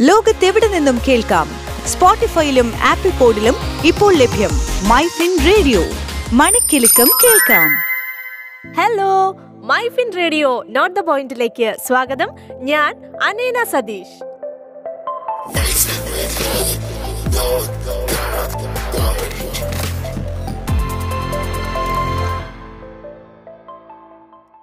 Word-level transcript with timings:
ലോകത്തെവിടെ 0.00 0.68
നിന്നും 0.68 1.00
കേൾക്കാം? 1.08 1.48
സ്പോട്ടിഫൈയിലും 1.86 2.72
ആപ്പിൾ 2.82 3.10
പോഡിലും 3.10 3.54
ഇപ്പോൾ 3.84 4.14
ലഭ്യം 4.14 4.50
മൈ 4.88 5.06
ഫിൻ 5.06 5.38
റേഡിയോ. 5.46 5.80
മണിക്കെലക്കം 6.32 7.08
കേൾക്കാം. 7.24 7.70
Hello 8.72 9.36
my 9.56 9.88
fin 9.88 10.12
radio 10.16 10.64
note 10.68 11.00
the 11.00 11.02
പോയിന്റിലേക്ക് 11.02 11.76
സ്വാഗതം. 11.86 12.28
ഞാൻ 12.50 13.12
അനേന 13.22 13.64
സതീഷ്. 13.72 14.24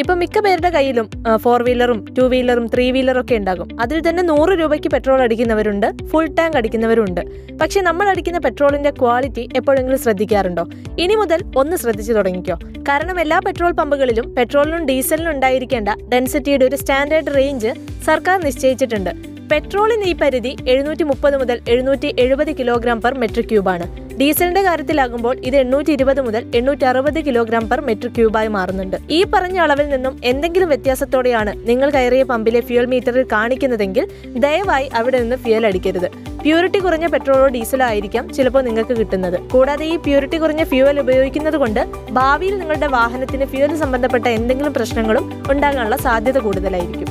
ഇപ്പൊ 0.00 0.12
മിക്ക 0.20 0.38
പേരുടെ 0.44 0.68
കയ്യിലും 0.74 1.06
ഫോർ 1.44 1.62
വീലറും 1.66 1.98
ടു 2.16 2.22
വീലറും 2.32 2.66
ത്രീ 2.74 2.84
വീലറും 2.96 3.20
ഒക്കെ 3.22 3.34
ഉണ്ടാകും. 3.40 3.68
അതിൽ 3.84 3.98
തന്നെ 4.06 4.22
നൂറ് 4.30 4.52
രൂപയ്ക്ക് 4.60 4.90
പെട്രോൾ 4.94 5.20
അടിക്കുന്നവരുണ്ട് 5.24 5.86
ഫുൾ 6.10 6.26
ടാങ്ക് 6.38 6.56
അടിക്കുന്നവരുണ്ട്. 6.60 7.20
പക്ഷെ 7.60 7.80
നമ്മൾ 7.88 8.06
അടിക്കുന്ന 8.12 8.38
പെട്രോളിന്റെ 8.46 8.92
ക്വാളിറ്റി 9.00 9.44
എപ്പോഴെങ്കിലും 9.60 10.00
ശ്രദ്ധിക്കാറുണ്ടോ? 10.04 10.64
ഇനി 11.04 11.16
മുതൽ 11.22 11.42
ഒന്ന് 11.62 11.78
ശ്രദ്ധിച്ചു 11.82 12.14
തുടങ്ങിക്കോ. 12.18 12.56
കാരണം 12.88 13.18
എല്ലാ 13.24 13.40
പെട്രോൾ 13.48 13.74
പമ്പുകളിലും 13.80 14.28
പെട്രോളിനും 14.38 14.86
ഡീസലിനും 14.90 15.30
ഉണ്ടായിരിക്കേണ്ട 15.34 15.88
ഡെൻസിറ്റിയുടെ 16.14 16.66
ഒരു 16.70 16.76
സ്റ്റാൻഡേർഡ് 16.84 17.34
റേഞ്ച് 17.38 17.72
സർക്കാർ 18.08 18.38
നിശ്ചയിച്ചിട്ടുണ്ട്. 18.48 19.12
പെട്രോളിന് 19.52 20.04
ഈ 20.10 20.12
പരിധി 20.20 20.50
എഴുന്നൂറ്റി 20.72 21.04
മുപ്പത് 21.08 21.34
മുതൽ 21.40 21.56
എഴുന്നൂറ്റി 21.72 22.08
എഴുപത് 22.22 22.50
കിലോഗ്രാം 22.58 22.98
പെർ 23.04 23.14
മെട്രിക് 23.22 23.48
ക്യൂബാണ്. 23.50 23.86
ഡീസലിന്റെ 24.20 24.62
കാര്യത്തിലാകുമ്പോൾ 24.66 25.34
ഇത് 25.48 25.56
എണ്ണൂറ്റി 25.62 25.90
ഇരുപത് 25.96 26.20
മുതൽ 26.26 26.42
എണ്ണൂറ്റി 26.58 26.84
അറുപത് 26.90 27.18
കിലോഗ്രാം 27.26 27.64
പെർ 27.70 27.80
മെട്രിക് 27.88 28.14
ക്യൂബായി 28.18 28.50
മാറുന്നുണ്ട്. 28.56 28.96
ഈ 29.16 29.18
പറഞ്ഞ 29.32 29.58
അളവിൽ 29.64 29.86
നിന്നും 29.94 30.14
എന്തെങ്കിലും 30.30 30.68
വ്യത്യാസത്തോടെയാണ് 30.72 31.52
നിങ്ങൾ 31.70 31.90
കയറിയ 31.96 32.24
പമ്പിലെ 32.30 32.60
ഫ്യൂൽ 32.68 32.86
മീറ്ററിൽ 32.92 33.26
കാണിക്കുന്നതെങ്കിൽ 33.32 34.06
ദയവായി 34.44 34.86
അവിടെ 35.00 35.20
നിന്ന് 35.22 35.38
ഫ്യൂൽ 35.46 35.66
അടിക്കരുത്. 35.70 36.08
പ്യൂരിറ്റി 36.44 36.80
കുറഞ്ഞ 36.86 37.08
പെട്രോളോ 37.14 37.48
ഡീസലോ 37.56 37.86
ആയിരിക്കാം 37.90 38.24
ചിലപ്പോൾ 38.38 38.64
നിങ്ങൾക്ക് 38.68 38.96
കിട്ടുന്നത്. 39.00 39.36
കൂടാതെ 39.54 39.86
ഈ 39.94 39.98
പ്യൂരിറ്റി 40.06 40.40
കുറഞ്ഞ 40.44 40.64
ഫ്യൂവൽ 40.72 40.98
ഉപയോഗിക്കുന്നത് 41.04 41.58
കൊണ്ട് 41.64 41.82
ഭാവിയിൽ 42.20 42.56
നിങ്ങളുടെ 42.62 42.90
വാഹനത്തിന് 42.96 43.48
ഫ്യൂവൽ 43.52 43.76
സംബന്ധപ്പെട്ട 43.84 44.26
എന്തെങ്കിലും 44.38 44.74
പ്രശ്നങ്ങളും 44.78 45.26
ഉണ്ടാകാനുള്ള 45.54 45.98
സാധ്യത 46.08 46.38
കൂടുതലായിരിക്കും. 46.48 47.10